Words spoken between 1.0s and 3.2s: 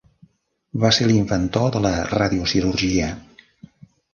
l'inventor de la radiocirurgia.